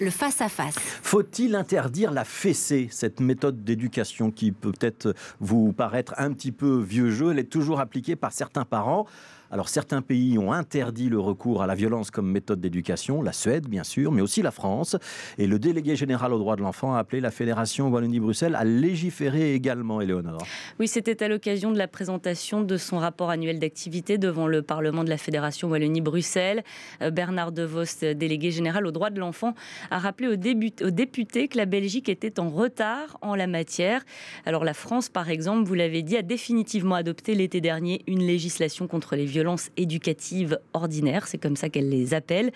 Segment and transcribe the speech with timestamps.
[0.00, 0.74] Le face-à-face.
[0.74, 6.80] Faut-il interdire la fessée, cette méthode d'éducation qui peut peut-être vous paraître un petit peu
[6.80, 9.06] vieux jeu Elle est toujours appliquée par certains parents.
[9.54, 13.68] Alors certains pays ont interdit le recours à la violence comme méthode d'éducation, la Suède
[13.68, 14.96] bien sûr, mais aussi la France.
[15.38, 19.54] Et le délégué général aux droits de l'enfant a appelé la Fédération Wallonie-Bruxelles à légiférer
[19.54, 20.44] également, Éléonore.
[20.80, 25.04] Oui, c'était à l'occasion de la présentation de son rapport annuel d'activité devant le Parlement
[25.04, 26.64] de la Fédération Wallonie-Bruxelles.
[27.00, 27.84] Euh, Bernard De Vos,
[28.16, 29.54] délégué général aux droits de l'enfant,
[29.92, 34.04] a rappelé aux, députés que la Belgique était en retard en la matière.
[34.46, 38.88] Alors la France, par exemple, vous l'avez dit, a définitivement adopté l'été dernier une législation
[38.88, 42.50] contre les violences violences éducatives ordinaires, c'est comme ça qu'elle les appelle.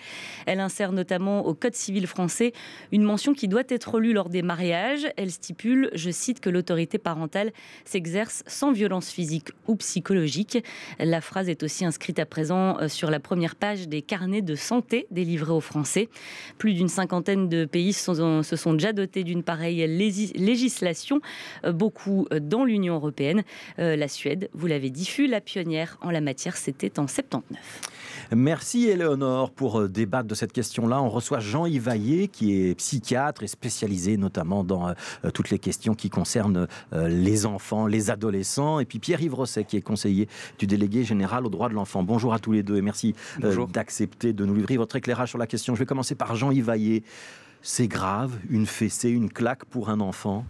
[0.47, 2.51] Elle insère notamment au Code civil français
[2.91, 5.07] une mention qui doit être lue lors des mariages.
[5.17, 7.51] Elle stipule, je cite, que l'autorité parentale
[7.85, 10.63] s'exerce sans violence physique ou psychologique.
[10.97, 14.55] La phrase est aussi inscrite à présent euh, sur la première page des carnets de
[14.55, 16.09] santé délivrés aux Français.
[16.57, 21.21] Plus d'une cinquantaine de pays se sont déjà dotés d'une pareille législation,
[21.65, 23.43] euh, beaucoup euh, dans l'Union européenne.
[23.77, 26.57] La Suède, vous l'avez dit, la pionnière en la matière.
[26.57, 27.59] C'est c'était en 79.
[28.35, 31.01] Merci Éléonore pour euh, débattre de cette question-là.
[31.01, 34.93] On reçoit Jean Yvaillé qui est psychiatre et spécialisé notamment dans euh,
[35.25, 38.79] euh, toutes les questions qui concernent les enfants, les adolescents.
[38.79, 42.03] Et puis Pierre-Yves Rosset qui est conseiller du délégué général aux droits de l'enfant.
[42.03, 43.15] Bonjour à tous les deux et merci
[43.73, 45.73] d'accepter de nous livrer votre éclairage sur la question.
[45.75, 47.03] Je vais commencer par Jean Yvaillé.
[47.61, 50.45] C'est grave, une fessée, une claque pour un enfant?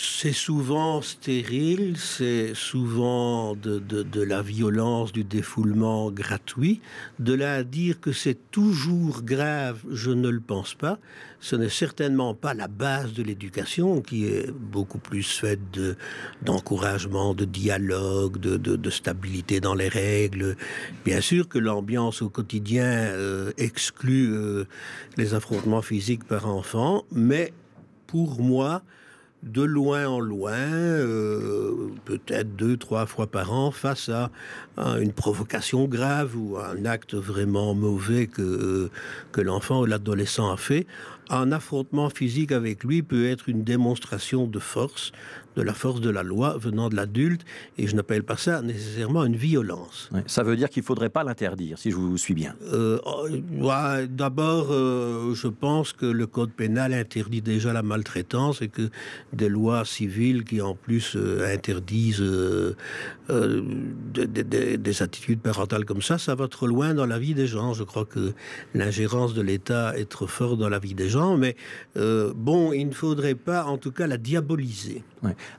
[0.00, 6.80] C'est souvent stérile, c'est souvent de, la violence, du défoulement gratuit.
[7.18, 10.98] De là à dire que c'est toujours grave, je ne le pense pas.
[11.40, 15.80] Ce n'est certainement pas la base de l'éducation qui est beaucoup plus faite
[16.42, 20.56] d'encouragement, de, dialogue, de, stabilité dans les règles.
[21.04, 24.64] Bien sûr que l'ambiance au quotidien euh, exclut euh,
[25.16, 27.52] les affrontements physiques par enfant, mais
[28.06, 28.82] pour moi,
[29.42, 34.30] de loin en loin, euh, peut-être deux, trois fois par an, face à,
[35.00, 38.90] une provocation grave ou à un acte vraiment mauvais que,
[39.32, 40.86] que l'enfant ou l'adolescent a fait,
[41.30, 45.12] un affrontement physique avec lui peut être une démonstration de force,
[45.56, 47.42] de la force de la loi venant de l'adulte,
[47.78, 50.10] et je n'appelle pas ça nécessairement une violence.
[50.26, 52.54] ça veut dire qu'il ne faudrait pas l'interdire, si je vous suis bien.
[52.72, 53.26] Euh, oh,
[54.08, 58.90] d'abord, euh, je pense que le code pénal interdit déjà la maltraitance et que
[59.32, 62.24] des lois civiles qui en plus euh, interdisent
[64.14, 67.74] des attitudes parentales comme ça, ça va trop loin dans la vie des gens.
[67.74, 68.32] Je crois que
[68.74, 71.56] l'ingérence de l'État est trop forte dans la vie des gens mais
[71.96, 75.02] euh, bon, il ne faudrait pas en tout cas la diaboliser.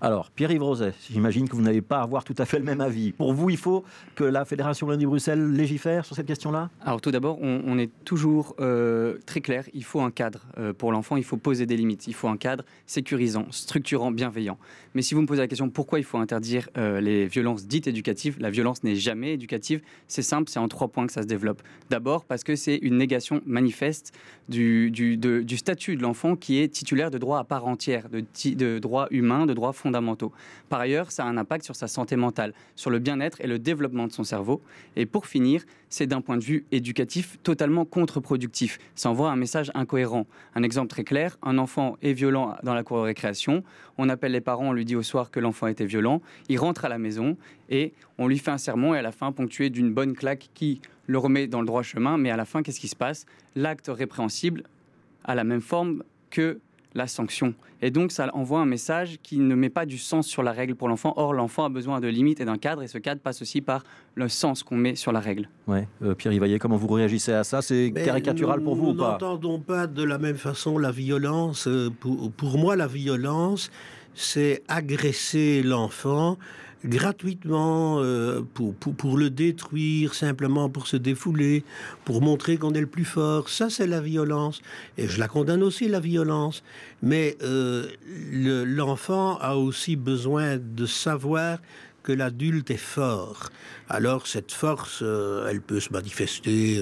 [0.02, 3.12] Alors, Pierre-Yves Roset, j'imagine que vous n'allez pas avoir tout à fait le même avis.
[3.12, 3.84] Pour vous, il faut
[4.16, 6.70] que la Fédération Wallonie-Bruxelles légifère sur cette question-là?
[6.82, 10.92] Alors tout d'abord, on, est toujours euh, très clair, il faut un cadre euh, pour
[10.92, 14.58] l'enfant, il faut poser des limites, il faut un cadre sécurisant, structurant, bienveillant.
[14.96, 18.38] Mais si vous me posez la question pourquoi il faut interdire les violences dites éducatives,
[18.40, 21.62] la violence n'est jamais éducative, c'est simple, c'est en trois points que ça se développe.
[21.90, 24.14] D'abord parce que c'est une négation manifeste
[24.48, 24.92] du
[25.58, 28.24] statut de l'enfant qui est titulaire de droits à part entière, de,
[28.56, 30.32] de droits humains, de droits fondamentaux.
[30.70, 33.60] Par ailleurs, ça a un impact sur sa santé mentale, sur le bien-être et le
[33.60, 34.62] développement de son cerveau.
[34.96, 38.80] Et pour finir, c'est d'un point de vue éducatif totalement contre-productif.
[38.96, 40.28] Ça envoie un message incohérent.
[40.56, 43.64] Un exemple très clair, un enfant est violent dans la cour de récréation,
[43.98, 46.86] on appelle les parents, on lui dit au soir que l'enfant était violent, il rentre
[46.86, 47.38] à la maison
[47.70, 50.82] et on lui fait un sermon et à la fin ponctué d'une bonne claque qui
[51.08, 53.26] le remet dans le droit chemin, mais à la fin, qu'est-ce qui se passe?
[53.56, 54.64] L'acte répréhensible
[55.24, 56.60] à la même forme que
[56.94, 57.54] la sanction.
[57.82, 60.76] Et donc, ça envoie un message qui ne met pas du sens sur la règle
[60.76, 61.14] pour l'enfant.
[61.16, 63.84] Or, l'enfant a besoin de limites et d'un cadre, et ce cadre passe aussi par
[64.16, 65.50] le sens qu'on met sur la règle.
[65.68, 65.88] Ouais.
[66.02, 67.62] Euh, Pierre Yvaillé, comment vous réagissez à ça?
[67.62, 69.04] C'est caricatural pour vous ou pas?
[69.04, 71.68] Nous n'entendons pas de la même façon la violence.
[71.68, 73.72] Euh, pour, pour moi, la violence,
[74.14, 76.38] c'est agresser l'enfant
[76.86, 81.64] gratuitement euh, pour, pour, le détruire, simplement pour se défouler,
[82.06, 83.50] pour montrer qu'on est le plus fort.
[83.50, 84.62] Ça, c'est la violence.
[84.98, 86.64] Et je la condamne aussi, la violence.
[87.02, 87.88] Mais euh,
[88.66, 91.60] l'enfant a aussi besoin de savoir
[92.10, 93.50] que l'adulte est fort.
[93.88, 96.82] Alors cette force, euh, elle peut se manifester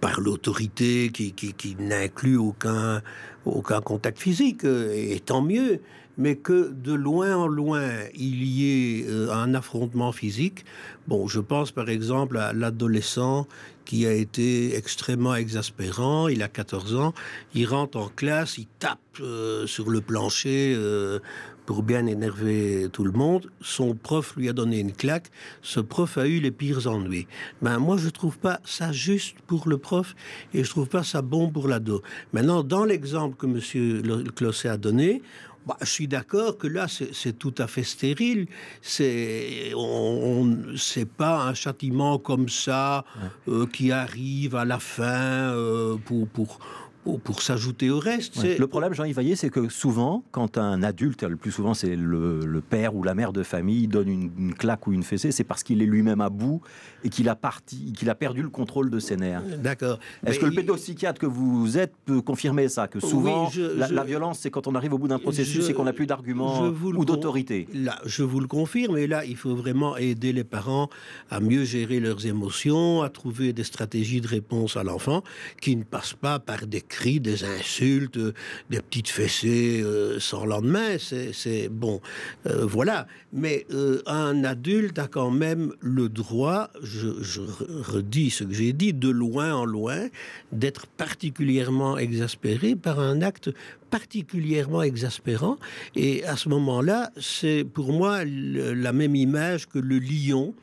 [0.00, 3.02] par l'autorité qui, qui, n'inclut aucun,
[3.44, 5.80] aucun contact physique, et tant mieux
[6.18, 10.64] mais que de loin en loin, il y ait euh, un affrontement physique.
[11.08, 13.46] Bon, je pense par exemple à l'adolescent
[13.86, 16.28] qui a été extrêmement exaspérant.
[16.28, 17.14] Il a 14 ans,
[17.54, 21.20] il rentre en classe, il tape euh, sur le plancher euh,
[21.64, 23.50] pour bien énerver tout le monde.
[23.62, 25.30] Son prof lui a donné une claque.
[25.62, 27.26] Ce prof a eu les pires ennuis.
[27.62, 30.14] Ben, moi, je trouve pas ça juste pour le prof
[30.52, 32.02] et je trouve pas ça bon pour l'ado.
[32.32, 34.32] Maintenant, dans l'exemple que M.
[34.34, 35.22] Closset a donné,
[35.66, 38.46] bah, je suis d'accord que là, c'est tout à fait stérile.
[38.82, 43.04] C'est on, c'est pas un châtiment comme ça
[43.48, 46.58] euh, qui arrive à la fin euh, pour, pour
[47.22, 48.42] pour s'ajouter au reste.
[48.44, 52.94] Le problème, Jean-Yves c'est que souvent, quand un adulte, le plus souvent c'est le, père
[52.94, 55.86] ou la mère de famille, donne une, claque ou une fessée, c'est parce qu'il est
[55.86, 56.60] lui-même à bout
[57.04, 57.38] et qu'il a,
[57.94, 59.42] qu'il a perdu le contrôle de ses nerfs.
[59.62, 59.98] D'accord.
[60.24, 64.50] Est-ce que le pédopsychiatre que vous êtes peut confirmer ça Que souvent, la, violence, c'est
[64.50, 67.68] quand on arrive au bout d'un processus et qu'on n'a plus d'arguments ou d'autorité?
[67.74, 70.88] Là, je vous le confirme, et là, il faut vraiment aider les parents
[71.30, 75.22] à mieux gérer leurs émotions, à trouver des stratégies de réponse à l'enfant
[75.60, 78.18] qui ne passent pas par des des insultes,
[78.70, 80.96] des petites fessées euh, sans lendemain.
[80.98, 82.00] C'est bon,
[82.46, 83.06] euh, voilà.
[83.32, 88.92] Mais euh, un adulte a quand même le droit, je redis ce que j'ai dit,
[88.92, 90.08] de loin en loin,
[90.52, 93.50] d'être particulièrement exaspéré par un acte
[93.90, 95.58] particulièrement exaspérant.
[95.94, 100.54] Et à ce moment-là, c'est pour moi la même image que le lion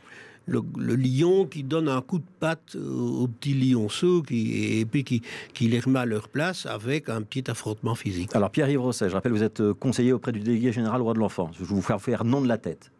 [0.46, 5.22] le, lion qui donne un coup de patte aux petits lionceaux qui, et puis qui,
[5.54, 8.36] qui, les remet à leur place avec un petit affrontement physique.
[8.36, 11.20] Alors Pierre-Yves Rosset, je rappelle, vous êtes euh, conseiller auprès du délégué général droit de
[11.20, 11.50] l'enfant.
[11.54, 12.93] Je vais vous faire faire nom de la tête.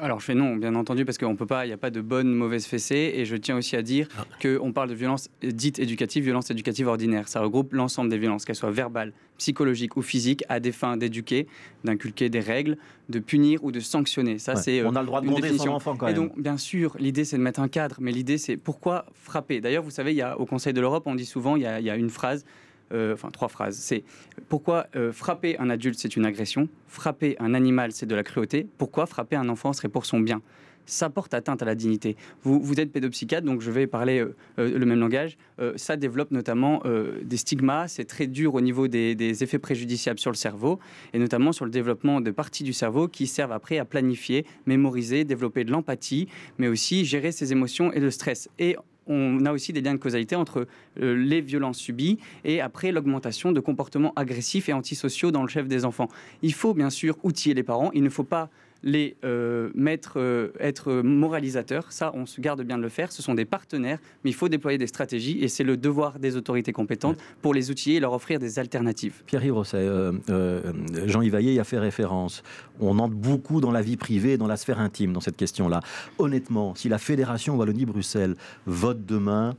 [0.00, 2.00] Alors je fais non, bien entendu, parce qu'on peut pas, il n'y a pas de
[2.00, 3.12] bonne mauvaise fessée.
[3.14, 4.24] Et je tiens aussi à dire ah.
[4.42, 7.28] qu'on parle de violence dite éducative, violence éducative ordinaire.
[7.28, 11.46] Ça regroupe l'ensemble des violences, qu'elles soient verbales, psychologiques ou physiques, à des fins d'éduquer,
[11.84, 12.76] d'inculquer des règles,
[13.08, 14.38] de punir ou de sanctionner.
[14.38, 15.74] Ça, c'est on a le droit de une définition.
[15.74, 16.14] enfant quand même.
[16.14, 19.60] Et donc, bien sûr, l'idée c'est de mettre un cadre, mais l'idée c'est pourquoi frapper?
[19.60, 21.66] D'ailleurs, vous savez, il y a, au Conseil de l'Europe, on dit souvent, il y
[21.66, 22.44] a, il y a une phrase
[22.92, 23.76] euh, enfin trois phrases.
[23.76, 24.04] C'est
[24.48, 28.66] pourquoi euh, frapper un adulte c'est une agression, frapper un animal c'est de la cruauté,
[28.78, 30.42] pourquoi frapper un enfant serait pour son bien?
[30.86, 32.16] Ça porte atteinte à la dignité.
[32.42, 35.36] Vous, vous êtes pédopsychiatre, donc je vais parler euh, le même langage.
[35.76, 36.82] ça développe notamment
[37.22, 40.80] des stigmas, c'est très dur au niveau des, effets préjudiciables sur le cerveau,
[41.12, 45.24] et notamment sur le développement de parties du cerveau qui servent après à planifier, mémoriser,
[45.24, 46.28] développer de l'empathie,
[46.58, 48.48] mais aussi gérer ses émotions et le stress.
[48.58, 48.76] Et
[49.06, 50.66] on a aussi des liens de causalité entre
[51.00, 55.66] euh, les violences subies et après l'augmentation de comportements agressifs et antisociaux dans le chef
[55.68, 56.08] des enfants.
[56.42, 57.90] Il faut bien sûr outiller les parents.
[57.92, 58.50] Il ne faut pas
[58.82, 61.92] les euh, mettre, euh, être moralisateurs.
[61.92, 63.12] Ça, on se garde bien de le faire.
[63.12, 66.36] Ce sont des partenaires, mais il faut déployer des stratégies et c'est le devoir des
[66.36, 69.22] autorités compétentes pour les outiller et leur offrir des alternatives.
[69.26, 70.72] Pierre-Yves Rosset, euh,
[71.06, 72.42] Jean-Yves y a fait référence.
[72.80, 75.80] On entre beaucoup dans la vie privée, dans la sphère intime, dans cette question-là.
[76.18, 78.36] Honnêtement, si la Fédération Wallonie-Bruxelles
[78.66, 79.54] vote demain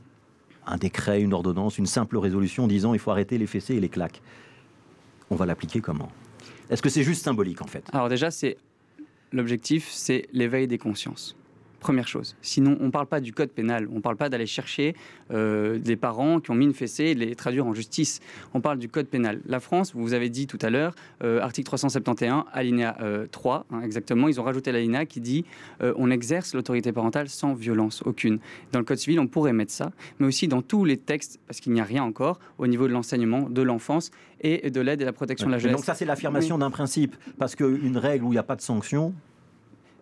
[0.66, 3.88] un décret, une ordonnance, une simple résolution disant il faut arrêter les fessées et les
[3.88, 4.22] claques,
[5.30, 6.10] on va l'appliquer comment?
[6.70, 7.84] Est-ce que c'est juste symbolique en fait?
[7.92, 8.56] Alors déjà, c'est
[9.32, 11.36] l'objectif, c'est l'éveil des consciences.
[11.82, 12.36] Première chose.
[12.42, 13.88] Sinon, on ne parle pas du code pénal.
[13.90, 14.94] On ne parle pas d'aller chercher
[15.32, 18.20] euh, des parents qui ont mis une fessée et de les traduire en justice.
[18.54, 19.40] On parle du code pénal.
[19.46, 20.94] La France, vous avez dit tout à l'heure,
[21.24, 22.96] euh, article 371, alinéa
[23.32, 25.44] 3, euh, hein, exactement, ils ont rajouté l'alinéa qui dit
[25.80, 28.38] on exerce l'autorité parentale sans violence aucune.
[28.70, 29.90] Dans le code civil, on pourrait mettre ça,
[30.20, 32.92] mais aussi dans tous les textes, parce qu'il n'y a rien encore, au niveau de
[32.92, 35.78] l'enseignement, de l'enfance et de l'aide et la protection de la jeunesse.
[35.78, 38.62] Donc ça, c'est l'affirmation d'un principe, parce qu'une règle où il n'y a pas de
[38.62, 39.12] sanction,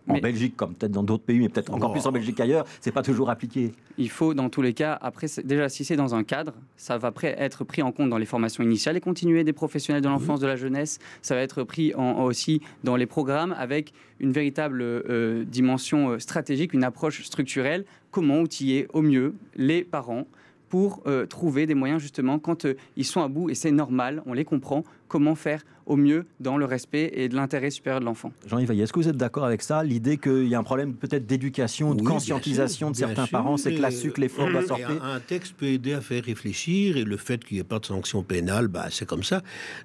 [0.07, 2.91] en Belgique, comme peut-être dans d'autres pays, mais peut-être encore plus en Belgique qu'ailleurs, c'est
[2.91, 3.71] pas toujours appliqué.
[3.97, 7.13] Il faut, dans tous les cas, après, déjà, si c'est dans un cadre, ça va
[7.23, 10.47] être pris en compte dans les formations initiales et continuées des professionnels de l'enfance, de
[10.47, 10.99] la jeunesse.
[11.21, 16.19] Ça va être pris en, aussi dans les programmes avec une véritable euh, dimension euh,
[16.19, 17.85] stratégique, une approche structurelle.
[18.11, 20.25] Comment outiller au mieux les parents
[20.69, 24.33] pour euh, trouver des moyens justement quand ils sont à bout et c'est normal, on
[24.33, 28.31] les comprend, comment faire au mieux dans le respect et de l'intérêt supérieur de l'enfant.
[28.47, 31.25] Jean-Yves est-ce que vous êtes d'accord avec ça L'idée qu'il y a un problème peut-être
[31.25, 35.55] d'éducation, de conscientisation de certains parents, c'est que la sucre, l'effort doit sortir Un texte
[35.57, 38.69] peut aider à faire réfléchir et le fait qu'il n'y ait pas de sanction pénale,
[38.69, 39.41] bah, c'est comme ça.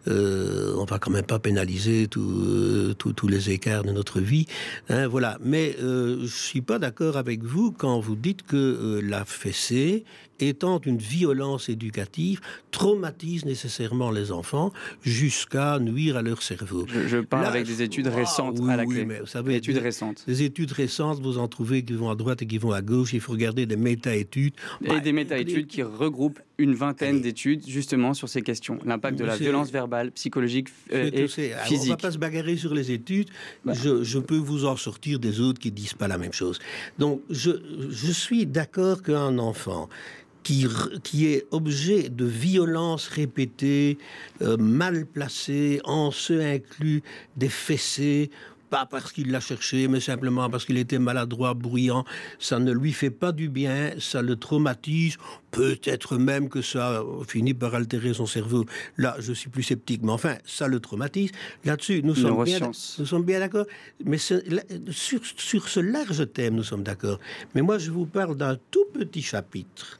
[0.07, 4.47] Euh, on va quand même pas pénaliser euh, tous les écarts de notre vie.
[4.89, 5.39] Hein, voilà.
[5.43, 10.05] Mais euh, je suis pas d'accord avec vous quand vous dites que euh, la fessée
[10.41, 12.41] étant une violence éducative,
[12.71, 14.73] traumatise nécessairement les enfants
[15.17, 16.87] jusqu'à nuire à leur cerveau.
[16.89, 19.05] Je, parle avec des études récentes à la clé.
[19.05, 20.25] mais vous savez, études des, récentes.
[20.27, 23.15] Des études récentes, vous en trouvez qui vont à droite et qui vont à gauche.
[23.15, 24.55] Il faut regarder des méta-études.
[24.85, 28.79] Et bah, des méta-études qui regroupent une vingtaine d'études justement sur ces questions.
[28.85, 31.85] L'impact de la violence verbale, psychologique euh, et physique.
[31.85, 33.29] on va pas se bagarrer sur les études.
[33.65, 33.73] Bah.
[33.75, 36.59] Je, je, peux vous en sortir des autres qui disent pas la même chose.
[36.99, 37.51] Donc, je,
[37.91, 39.89] je suis d'accord qu'un enfant
[40.47, 40.65] qui,
[41.03, 43.99] qui est objet de violences répétées,
[44.43, 47.03] euh, mal placées, en ce inclus
[47.37, 48.31] des fessées,
[48.71, 52.05] pas parce qu'il l'a cherché, mais simplement parce qu'il était maladroit, bruyant.
[52.39, 55.17] Ça ne lui fait pas du bien, ça le traumatise.
[55.51, 58.67] Peut-être même que ça finit par altérer son cerveau.
[58.99, 61.33] Là, je suis plus sceptique, mais enfin, ça le traumatise.
[61.65, 63.67] Là-dessus, nous, sommes bien, nous sommes bien d'accord.
[64.05, 64.41] Mais sur,
[64.93, 67.19] sur ce large thème, nous sommes d'accord.
[67.57, 69.99] Mais moi, je vous parle d'un tout petit chapitre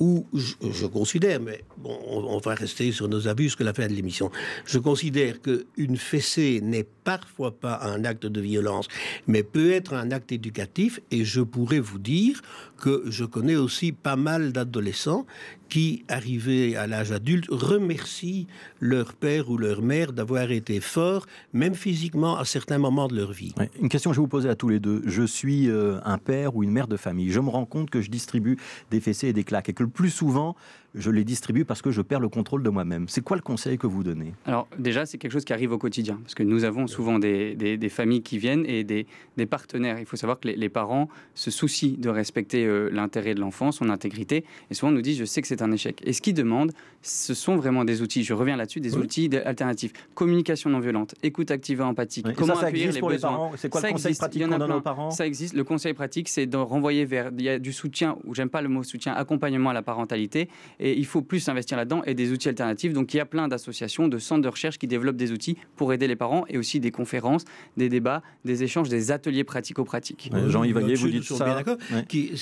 [0.00, 3.92] où je, considère, mais bon, on, va rester sur nos abus jusqu'à la fin de
[3.92, 4.30] l'émission,
[4.64, 8.88] je considère qu'une fessée n'est parfois pas un acte de violence,
[9.26, 12.40] mais peut être un acte éducatif, et je pourrais vous dire
[12.78, 15.26] que je connais aussi pas mal d'adolescents
[15.70, 18.46] qui, arrivés à l'âge adulte, remercient
[18.80, 23.32] leur père ou leur mère d'avoir été forts, même physiquement, à certains moments de leur
[23.32, 23.54] vie.
[23.80, 25.02] une question que je vais vous poser à tous les deux.
[25.06, 27.30] Je suis euh, un père ou une mère de famille.
[27.30, 28.58] Je me rends compte que je distribue
[28.90, 30.56] des fessées et des claques et que le plus souvent,
[30.94, 33.08] je les distribue parce que je perds le contrôle de moi-même.
[33.08, 34.34] C'est quoi le conseil que vous donnez?
[34.44, 37.54] Alors déjà, c'est quelque chose qui arrive au quotidien, parce que nous avons souvent des,
[37.54, 39.98] des, familles qui viennent et des, des, partenaires.
[39.98, 43.88] Il faut savoir que les, parents se soucient de respecter euh, l'intérêt de l'enfant, son
[43.88, 46.00] intégrité, et souvent nous disent, je sais que c'est un échec.
[46.04, 49.92] Et ce qu'ils demandent, ce sont vraiment des outils, je reviens là-dessus, des outils alternatifs.
[50.14, 53.50] Communication non violente, écoute active empathique, comment ça, accueillir les besoins.
[53.56, 55.10] C'est quoi le conseil pratique qu'on donne aux parents?
[55.10, 55.54] Ça existe.
[55.54, 58.60] Le conseil pratique, c'est de renvoyer vers, il y a du soutien, ou j'aime pas
[58.60, 60.48] le mot soutien, accompagnement à la parentalité,
[60.78, 62.92] et il faut plus investir là-dedans et des outils alternatifs.
[62.92, 65.92] Donc il y a plein d'associations, de centres de recherche qui développent des outils pour
[65.92, 67.44] aider les parents et aussi des conférences,
[67.76, 70.30] des débats, des échanges, des ateliers pratico-pratiques.
[70.48, 71.76] Jean-Yves vous dites ça bien d'accord
[72.08, 72.32] qui,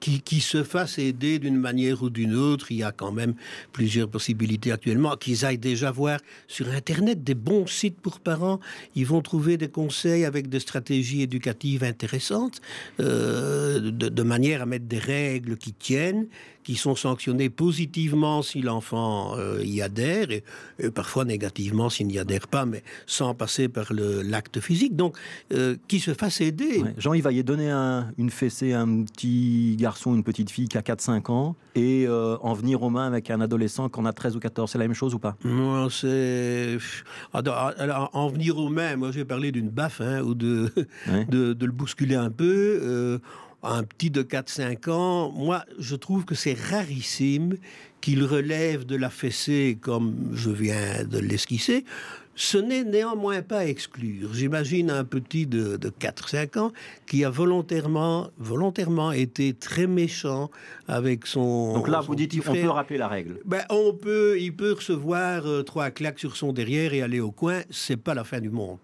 [0.00, 3.34] qui, qui, se fasse aider d'une manière ou d'une autre, il y a quand même
[3.72, 8.60] plusieurs possibilités actuellement, qu'ils aillent déjà voir sur Internet des bons sites pour parents.
[8.94, 12.60] Ils vont trouver des conseils avec des stratégies éducatives intéressantes,
[13.00, 16.26] euh, de, manière à mettre des règles qui tiennent
[16.62, 20.44] qui sont sanctionnés positivement si l'enfant euh, y adhère et,
[20.94, 24.94] parfois négativement s'il n'y adhère pas, mais sans passer par l'acte physique.
[24.96, 25.16] Donc,
[25.52, 26.82] euh, qui se fasse aider.
[26.98, 30.82] Jean-Yves y donner un, une fessée à un petit garçon, une petite fille qui a
[30.82, 34.40] 4-5 ans et euh, en venir aux mains avec un adolescent qu'on a 13 ou
[34.40, 35.36] 14, c'est la même chose ou pas?
[35.44, 36.78] Moi, c'est.
[37.32, 40.72] Alors, en venir aux mains, moi j'ai parlé d'une baffe hein, ou de,
[41.28, 43.20] de, de, le bousculer un peu
[43.62, 47.56] un petit de 4-5 ans, moi, je trouve que c'est rarissime
[48.00, 51.84] qu'il relève de la fessée comme je viens de l'esquisser.
[52.42, 54.32] Ce n'est néanmoins pas à exclure.
[54.32, 56.72] J'imagine un petit de, 4-5 ans
[57.06, 60.50] qui a volontairement, volontairement été très méchant
[60.88, 61.74] avec son.
[61.74, 63.40] Donc là, vous dites qu'on peut rappeler la règle.
[63.44, 67.30] Ben, on peut, il peut recevoir euh, trois claques sur son derrière et aller au
[67.30, 67.60] coin.
[67.68, 68.78] C'est pas la fin du monde.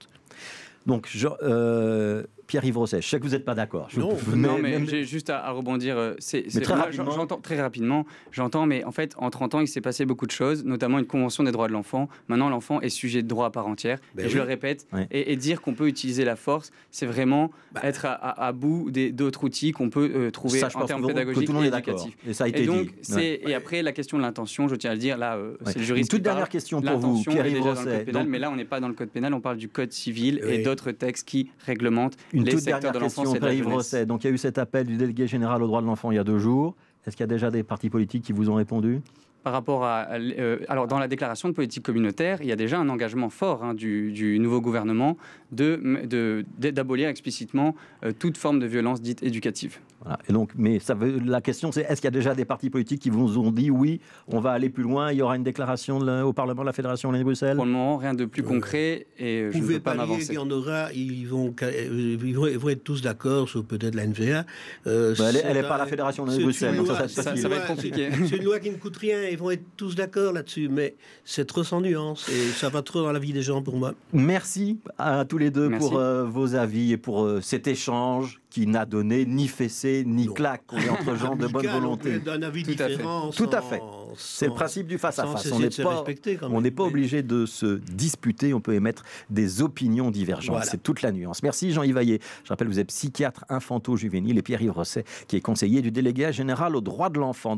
[0.84, 3.02] Donc, je, euh, Pierre-Yves Rosset.
[3.02, 3.88] Je sais que vous n'êtes pas d'accord.
[3.96, 5.96] Non, non, mais j'ai juste à, rebondir.
[5.96, 7.10] Euh, c'est, très rapidement.
[7.10, 8.06] J'entends très rapidement.
[8.32, 11.06] J'entends, mais en fait, en 30 ans, il s'est passé beaucoup de choses, notamment une
[11.06, 12.08] convention des droits de l'enfant.
[12.28, 13.98] Maintenant, l'enfant est sujet de droit à part entière.
[14.14, 14.86] Ben et je le répète.
[15.10, 17.80] Et, dire qu'on peut utiliser la force, c'est vraiment bah.
[17.84, 22.16] être à, bout d'autres outils qu'on peut euh, trouver en termes pédagogiques et éducatifs.
[22.26, 23.20] Et ça a été et donc, dit.
[23.20, 25.84] Et après, la question de l'intention, je tiens à le dire, là, euh, c'est le
[25.84, 26.12] juriste.
[26.12, 28.06] Une toute dernière question pour vous, Pierre-Yves Rosset.
[28.26, 30.58] Mais là, on n'est pas dans le code pénal, on parle du code civil et
[30.58, 34.86] d'autres textes qui réglementent les secteurs de l'enfance donc il y a eu cet appel
[34.86, 36.74] du délégué général aux droits de l'enfant il y a deux jours.
[37.06, 39.00] Est-ce qu'il y a déjà des partis politiques qui vous ont répondu?
[39.46, 40.08] Par rapport à.
[40.10, 43.62] Euh, alors, dans la déclaration de politique communautaire, il y a déjà un engagement fort
[43.62, 45.16] hein, du, nouveau gouvernement
[45.52, 49.78] d'abolir de, d'abolir explicitement euh, toute forme de violence dite éducative.
[50.28, 52.70] Et donc, mais ça veut, la question, c'est est-ce qu'il y a déjà des partis
[52.70, 55.42] politiques qui vous ont dit oui, on va aller plus loin, il y aura une
[55.42, 57.56] déclaration au Parlement de la Fédération de Bruxelles?
[57.56, 60.32] Pour le moment, rien de plus concret et je ne veux pas m'avancer.
[60.32, 64.44] Il y en aura, ils vont, ils vont, être tous d'accord, sauf peut-être la NVA.
[64.86, 67.66] Euh, bah, elle n'est pas à la Fédération de Bruxelles, donc ça, ça, va être
[67.66, 68.10] compliqué.
[68.28, 71.46] C'est une loi qui ne coûte rien, ils vont être tous d'accord là-dessus, mais c'est
[71.46, 73.92] trop sans nuance et ça va trop dans la vie des gens pour moi.
[74.12, 78.66] Merci à tous les deux pour euh, vos avis et pour euh, cet échange qui
[78.66, 80.62] n'a donné ni fessé ni claque.
[80.72, 82.20] On est entre gens de bonne volonté.
[82.20, 83.30] D'un avis Tout différent.
[83.30, 83.82] Tout à fait.
[84.16, 85.52] C'est le principe du face-à-face.
[85.52, 86.04] On n'est pas,
[86.44, 88.54] on n'est pas obligé de se disputer.
[88.54, 90.64] On peut émettre des opinions divergentes.
[90.64, 91.42] C'est toute la nuance.
[91.42, 95.90] Merci Jean-Yves Je rappelle, vous êtes psychiatre infanto-juvénile et Pierre-Yves Rosset, qui est conseiller du
[95.90, 97.54] délégué général aux droits de l'enfant.